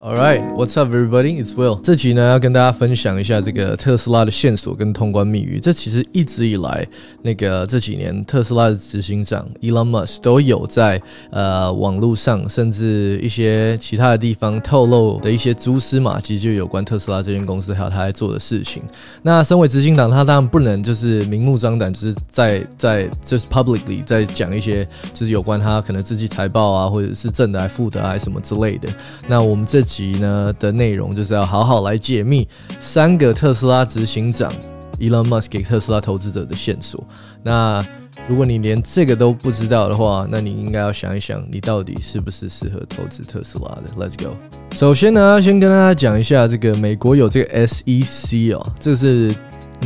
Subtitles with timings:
[0.00, 1.42] All right, what's up, everybody?
[1.42, 1.80] It's Will.
[1.80, 5.58] 这集呢要跟大家分享一下这个特斯拉的线索跟通关密语。
[5.58, 6.86] 这其实一直以来，
[7.20, 18.84] 那个这几年特斯拉的执行长 Elon Musk 都有在呃网络上，甚至一些其他的地方透露的一些蛛丝马迹，就有关特斯拉这间公司还有他在做的事情。
[19.20, 28.88] 那身为执行长，他当然不能就是明目张胆，就是在在就是 publicly 在讲一些就是有关他可能自己财报啊，或者是正的还负的还是什么之类的。
[29.26, 32.46] 那我们这集呢的内容就是要好好来解密
[32.78, 34.52] 三个特斯拉执行长
[35.00, 37.02] Elon Musk 给特斯拉投资者的线索。
[37.42, 37.82] 那
[38.28, 44.36] 如果你连这个都不知道的话，那你应该要想一想，你到底是不是适合投资特斯拉的？Let's go。
[44.72, 49.34] 首先呢，先跟大家讲一下这个美国有这个 SEC 哦，这是。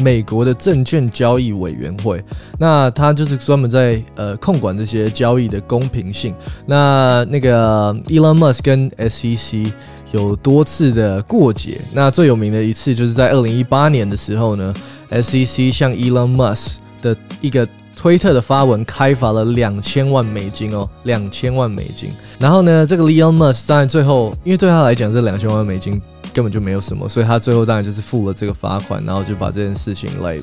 [0.01, 2.23] 美国的证券交易委员会，
[2.59, 6.35] 那它就是专门在呃控管这些交易的公平性。
[6.67, 9.71] 那那个 Elon Musk 跟 SEC
[10.13, 14.75] 有多次的过节，那最有名的一次就是在二零一八年的时候呢
[15.11, 22.11] ，SEC 向 Elon Musk 的一个推特的发文开罚了两千万美金哦，两千万美金。
[22.39, 26.01] 然后呢，这个 Elon Musk 当然最后，因为对他来讲这两千万美金。
[26.33, 30.39] 根本就没有什么，所以他最后当然就是付了这个罚款，然后就把这件事情来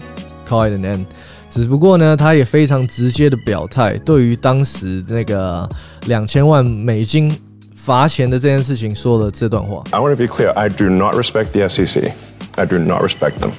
[0.47, 1.05] call it an end。
[1.49, 5.67] 只不过呢，他也非常直接的表态，对于当时那个
[6.05, 7.35] 两千万美金
[7.73, 9.83] 罚钱的这件事情说了这段话。
[9.89, 10.51] I want to be clear.
[10.53, 12.11] I do not respect the SEC.
[12.55, 13.51] I do not respect them.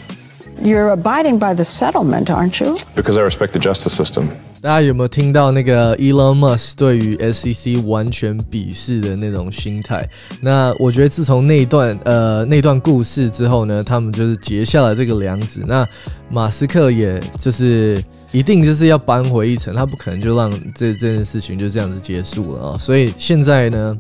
[0.62, 2.76] You're abiding by the settlement, aren't you?
[2.94, 4.24] Because I respect the justice system.
[4.60, 10.06] 大家有没有听到那个 Elon Musk 对于 SEC 完全鄙视的那种心态？
[10.42, 15.64] 那我觉得自从那段呃那段故事之后呢，他们就是结下了这个梁子。
[15.66, 15.88] 那
[16.28, 22.78] 马斯克也就是一定就是要扳回一城，他不可能就让这这件事情就这样子结束了啊！
[22.78, 23.98] 所以现在呢。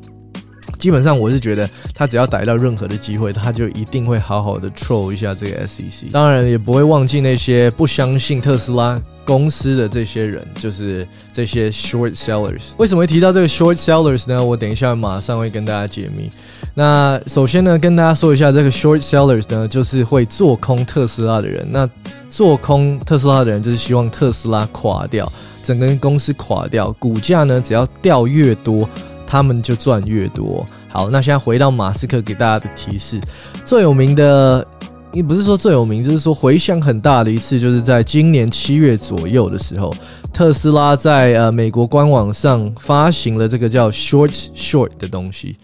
[0.80, 6.10] 基本上我是觉得，他只要逮到任何的机会，他就一定会好好的 troll 一下这个 SEC。
[6.10, 12.62] 当然，也不会忘记那些不相信特斯拉公司的这些人，就是这些 short sellers。
[12.78, 14.42] 为什么会提到这个 short sellers 呢？
[14.42, 16.30] 我等一下马上会跟大家解密。
[16.74, 21.66] 那首先呢，跟大家说一下，这个 short sellers 呢，就是会做空特斯拉的人。
[21.70, 21.88] 那
[22.30, 25.30] 做空特斯拉的人，就是希望特斯拉垮掉，
[25.62, 28.88] 整个公司垮掉，股价呢只要掉越多。
[29.30, 30.66] 他们就赚越多。
[30.88, 33.20] 好，那现在回到马斯克给大家的提示，
[33.64, 34.66] 最有名的，
[35.12, 39.94] 也不是说最有名，就是说回响很大的一次，就是在今年七月左右的时候，
[40.32, 45.56] 特斯拉在呃美国官网上发行了这个叫 Short Short 的东西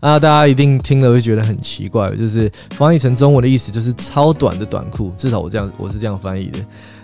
[0.00, 6.58] 啊，大家一定听了会觉得很奇怪，就是翻译成中文的意思就是超短的短裤，至少我这样我是这样翻译的。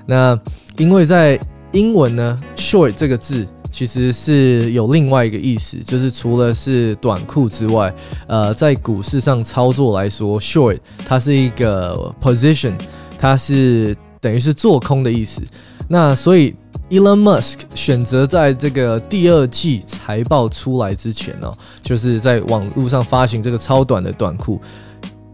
[0.06, 0.40] 那
[0.78, 1.38] 因为在
[1.72, 3.46] 英文呢，Short 这个字。
[3.76, 7.94] 其实是有另外一个意思，就是除了是短裤之外，
[8.26, 12.72] 呃，在股市上操作来说，short 它是一个 position，
[13.18, 15.42] 它是等于是做空的意思。
[15.88, 16.54] 那所以
[16.88, 24.58] Elon Musk 选择在这个第二季财报出来之前呢，就是在网络上发行这个超短的短裤。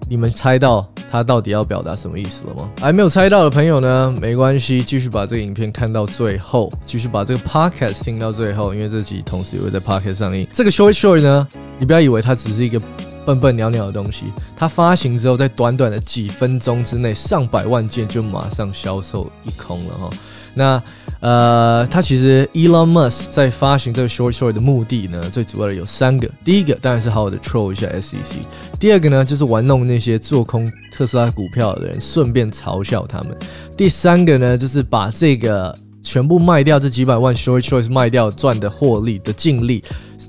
[0.09, 2.71] 你们猜到他到底要表达什么意思了吗？
[2.81, 10.47] 还没有猜到的朋友呢，没关系，继续把这个影片看到最后，继续把这个 podcast 听到最后，因为这集同时也会在 podcast 上映。
[10.53, 11.47] 这个 short short 呢，
[11.79, 12.81] 你不要以为它只是一个
[13.25, 14.25] 笨笨鸟鸟的东西，
[14.57, 20.11] 它发行之后，在短短的几分钟之内，上百万件就马上销售一空了哈。
[20.55, 20.83] 那
[21.21, 26.29] 呃，他其实 Elon Musk 在发行这个 Short Short 的目的呢，最主要的有三个。
[26.45, 28.39] 第一个当然是好好的 troll 一下 SEC，
[28.79, 33.37] 第二个呢就是玩弄那些做空特斯拉股票的人，顺便嘲笑他们。
[33.77, 39.83] 第三个呢就是把这个全部卖掉这几百万 Short Short 卖掉赚的获利的净利。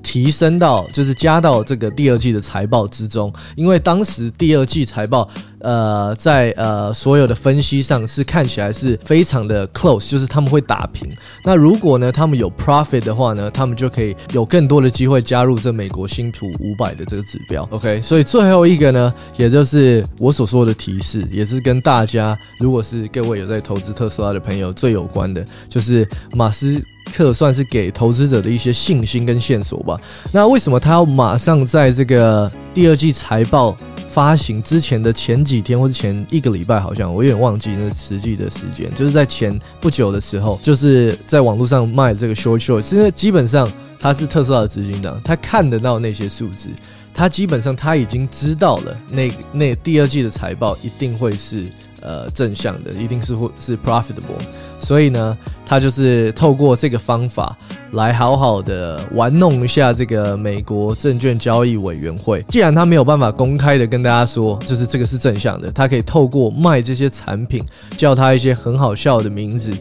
[0.03, 5.27] 提升到就是加到这个第二季的财报之中，因为当时第二季财报，
[5.63, 11.09] 呃，在呃所有的分析上是看起来是非常的 close，就是他们会打平。
[11.43, 17.67] 那如果呢他们有 profit 的话呢，他们就可以有更多的机会加入这美国新普五百的这个指标。
[17.71, 26.79] OK，所以最后一个呢，也就是我所说的提示，也是跟大家，如果是各位有在投资特斯拉的朋友最有关的，就是马斯。
[27.13, 29.99] 克算是给投资者的一些信心跟线索吧。
[30.31, 33.75] 那为什么他要马上在这个第二季财报
[34.13, 42.95] 发行之前的前几天或者前一个礼拜，好像我有点忘记那实际的时间，就是在前不久的时候，就是在网络上卖这个 short short 是。
[42.95, 43.67] 因为基本上
[43.97, 46.69] 他是特斯拉的执行长，他看得到那些数字，
[47.11, 51.65] 他基本上他已经知道了那那第二季的财报一定会是。
[52.03, 54.39] 呃正向的，一定是会是 profitable。
[54.77, 57.57] 所以呢，他就是透过这个方法
[57.91, 62.43] 来好好的玩弄一下这个美国证券交易委员会。
[62.49, 67.63] 既然他没有办法公开的跟大家说，就是这个是正向的，他可以透过卖这些产品，
[67.97, 69.71] 叫他一些很好笑的名字，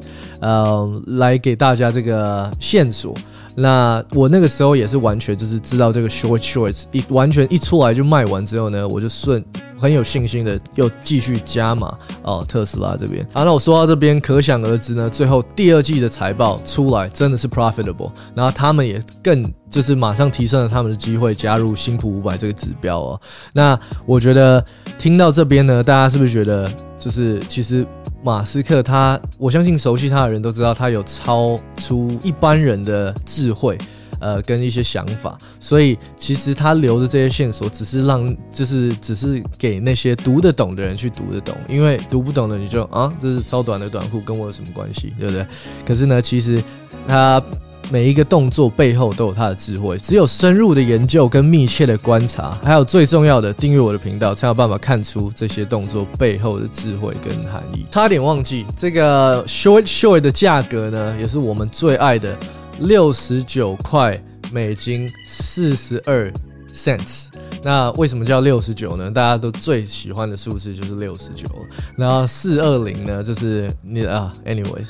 [0.41, 3.15] 呃，来给大家这个线索。
[3.55, 9.45] 那我那个时候也是完全就是知道这个 short shorts 一完全一出来就卖完之后呢，我就顺
[9.79, 13.27] 很有信心的又继续加码哦，特斯拉这边。
[13.33, 23.21] 好，那我说到这边，可想而知呢，最后第二季的财报出来真的是 profitable，然后他们也更就是马上提升了他们的机会，加入新普五百这个指标哦。
[23.53, 24.65] 那我觉得
[24.99, 26.71] 听到这边呢，大家是不是觉得
[27.03, 27.85] 就是其实？
[28.25, 33.77] 马斯克他，我相信熟悉他的人都知道，他有超出一般人的智慧，
[34.21, 35.37] 呃，跟一些想法。
[35.59, 45.45] 所以其实他留的这些线索，只是让，就是只是给那些读得懂的人去读得懂，因为读不懂的你就啊，这是超短的短裤，跟我有什么关系，对不对？
[45.85, 46.63] 可是呢，其实
[47.09, 47.43] 他。
[47.93, 57.85] 每一个动作背后都有它的智慧，只有深入的研究跟密切的观察，还有最重要的订阅我的频道，才有办法看出这些动作背后的智慧跟含义。
[57.91, 62.35] 差点忘记，这个 short short 的价格呢，也是我们最爱的
[62.81, 64.19] 六十九块
[64.51, 66.33] 美金四十二
[66.73, 67.27] cents。
[67.63, 69.11] 那为什么叫六十九呢？
[69.11, 71.47] 大家都最喜欢的数字就是六十九。
[71.95, 74.89] 然后四二零呢，就是你啊，anyways。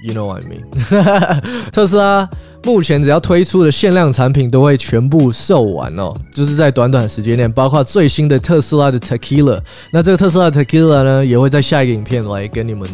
[0.00, 0.62] You know what I mean？
[1.72, 2.28] 特斯拉
[2.64, 9.60] 目前只要推出的限量产品都会全部售完哦，就是在短短时间内，包括最新的特斯拉的 Tequila。
[9.92, 12.88] 那这个特斯拉 Tequila 呢，也会在下一个影片来跟你们。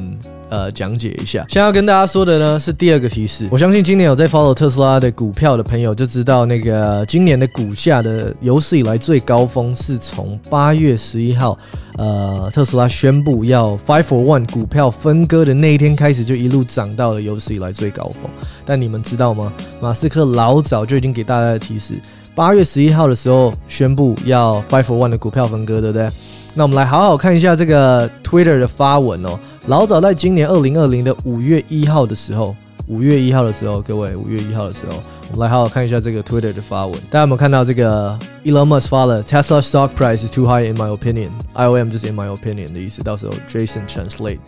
[0.50, 1.44] 呃，讲解一下。
[1.48, 3.48] 现在要跟大家说的呢是第二个提示。
[3.50, 11.58] 我相信今年有在 follow 特斯拉的股票的朋友就知道，那个今年的股价的有史以来最高峰是从八月十一号，
[11.96, 18.30] 呃，特斯拉宣布要 five for one 股票分割的那一天开始，就一路涨到了有史以来最高峰。
[18.64, 19.52] 但你们知道吗？
[19.80, 21.94] 马斯克老早就已经给大家的提示，
[22.34, 26.08] 八月十一号的时候宣布要 five for one 的股票分割，对不对？
[26.54, 29.38] 那我们来好好看一下这个 Twitter 的发文哦。
[29.66, 32.54] 老早在今年二零二零的五月一号的时候，
[32.86, 35.00] 五月一号的时候，各位五月一号的时候，
[35.30, 36.94] 我们来好好看一下这个 Twitter 的发文。
[37.08, 42.28] 大家有没有看到这个 Elon Musk 发了 Tesla stock price is too high in my opinion，IOM 就是 in my
[42.28, 43.02] opinion 的意思。
[43.02, 44.38] 到时候 Jason translate。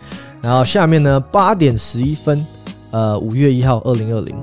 [0.42, 2.44] 然后下面呢，八点十一分，
[2.90, 4.36] 呃，五月一号二零二零，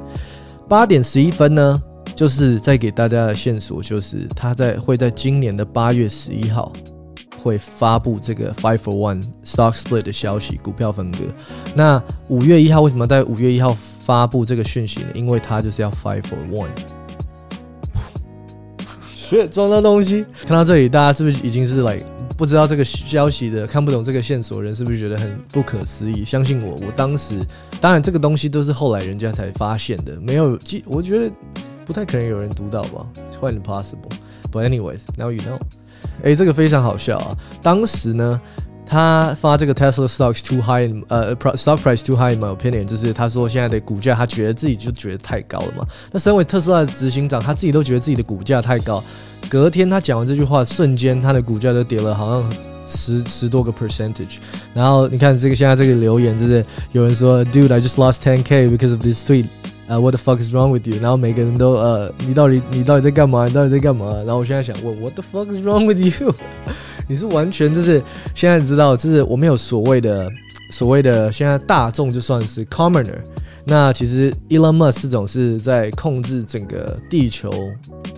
[0.68, 1.80] 八点十一分呢，
[2.16, 6.74] 就是在给大家的线索，就是他在会在今年的八月十一号。
[7.44, 11.20] 会发布这个 five for one stock split 的消息，股票分割。
[11.76, 15.08] 那五月一号为什么在五月一号发布这个讯息呢？
[15.14, 16.70] 因为它就是要 five for one。
[19.14, 22.06] 学装到东西，看到这里，大家是不是已经是 like
[22.38, 26.24] 不知道这个消息的，看不懂这个线索人，是不是觉得很不可思议？
[26.24, 27.36] 相信我，我当时
[27.82, 31.32] 当然这个东西都是后来人家才发现的，没有记，我觉得
[31.86, 33.06] 不太可能有人读到吧
[33.40, 34.12] ，quite impossible。
[34.52, 35.60] But anyways, now you know.
[36.22, 37.36] 哎，这个非常好笑啊！
[37.62, 38.40] 当时呢，
[38.86, 45.86] 他发这个 Tesla stocks too high，呃，stock price too high in my opinion，就是他说现在的股价，他觉得自己就觉得太高了嘛。
[46.12, 49.04] 那身为特斯拉的执行长，他自己都觉得自己的股价太高。
[49.50, 52.54] 隔天他讲完这句话，瞬间他的股价都跌了，好像
[52.86, 54.38] 十十多个 percentage。
[54.74, 59.46] 然后你看这个现在这个留言，就是有人说，Dude，I just lost 10k because of this tweet。
[59.88, 60.96] 呃，What the fuck is wrong with you？
[61.02, 63.48] 然后每个人都呃，你到底你到底在干嘛？
[63.48, 64.16] 你到底在干嘛？
[64.26, 66.34] 然后我现在想问，What the fuck is wrong with you？
[67.08, 68.02] 你是完全就是
[68.34, 70.32] 现在知道，就是我们有所谓的
[70.72, 73.20] 所谓的现在大众就算是 commoner。
[73.66, 77.50] 那其实 Elon Musk 这种是在控制整个地球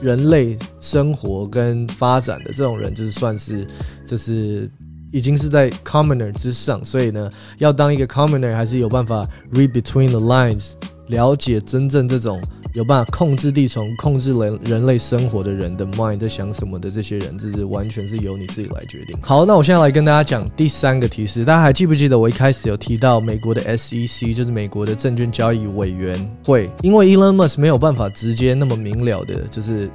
[0.02, 3.66] 人类生活跟发展的这种人，就是算是
[4.06, 4.70] 就是
[5.12, 6.84] 已经是在 commoner 之上。
[6.84, 7.30] 所以呢，
[7.60, 10.72] 要当一个 commoner，还是有办法 read between the lines。
[11.08, 12.42] 了解真正这种
[12.74, 19.18] 有办法控制地球、控制人人类生活的人的 mind 在想什么的这些人，这是完全是由你自己来决定。
[19.22, 29.90] 好，那我现在来跟大家讲第三个提示，大家还记不记得我一开始有提到美国的 SEC，就是美国的证券交易委员会，因为 Elon Musk 没有办法直接那么明了的，就是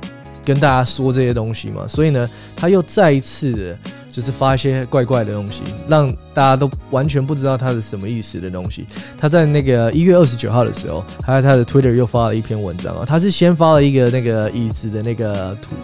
[0.44, 3.78] 跟大家说这些东西嘛，所以呢，他又再一次的。
[4.20, 8.84] 就是发一些怪怪的东西，让大家都完全不知道它是什么意思的东西。
[9.18, 15.74] 他在那个一月二十九号的时候，他在他的 Twitter 又发了一篇文章啊，他是先发了一个那个椅子的那个图，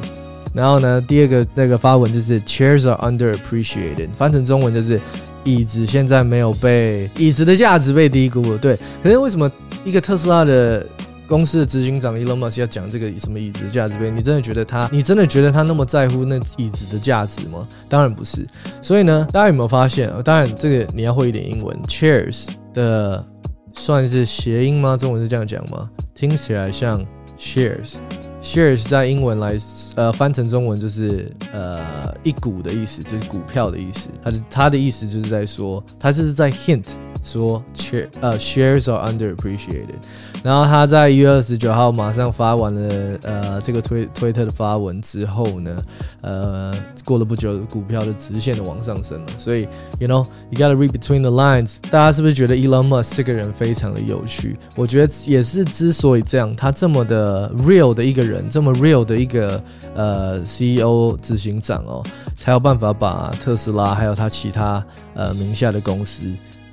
[0.52, 5.00] 然后呢，第二个那个发文就是 Chairs are underappreciated，翻成中文就是
[5.44, 8.58] 椅子现在没有被椅子的价值被低估了。
[8.58, 9.50] 对，可是为什么
[9.84, 10.86] 一个特斯拉的
[11.28, 17.66] 公司的执行长 Elon Musk 要讲这个什么椅子的价值杯，你真的觉得他，你真的觉得他那么在乎那椅子的价值吗？
[17.88, 18.46] 当然不是。
[18.80, 20.12] 所以呢，大家有没有发现？
[20.24, 23.24] 当然，这个你要会一点英文，chairs 的
[23.72, 24.96] 算是谐音吗？
[24.96, 25.90] 中文是这样讲吗？
[26.14, 27.04] 听起来像
[27.38, 27.94] shares。
[28.40, 29.58] shares 在英文来，
[29.96, 34.08] 呃，翻成中文就是呃一股的意思，就是股票的意思。
[34.22, 36.84] 它的它的意思就是在说，它是在 hint
[37.22, 39.96] 说 share 呃 shares are underappreciated。
[40.42, 45.76] 然后他在一月二十九号马上发完了呃这个推推特的发文之后呢，
[46.20, 46.72] 呃
[47.04, 49.26] 过了不久，股票的直线的往上升了。
[49.36, 49.66] 所以
[49.98, 51.76] you know you gotta read between the lines。
[51.90, 54.56] 大家是不是觉得 Elon Musk 这个人非常的有趣？
[54.76, 59.60] 我觉得也是之所以这样，他这么的 real 的一个人，这么 real 的一个
[59.94, 62.04] 呃 CEO 执行长哦，
[62.36, 66.22] 才有办法把特斯拉还有他其他呃名下的公司。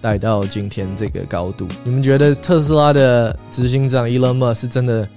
[0.04, 5.08] 带到今天这个高度，你们觉得特斯拉的执行长 Elon Musk 是真的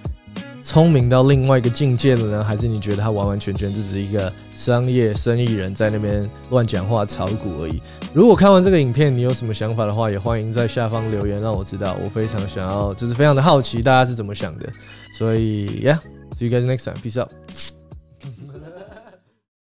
[0.62, 7.82] 聪明到另外一个境界了呢，还是你觉得他完完全全只是一个商业生意人在那边乱讲话炒股而已？
[8.14, 14.68] 如果看完这个影片你有什么想法的话，也欢迎在下方留言让我知道，我非常想要，就是非常的好奇大家是怎么想的。
[15.18, 17.30] 所以，Yeah，see you guys next time，peace out。